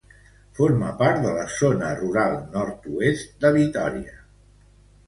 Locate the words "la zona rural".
1.35-2.35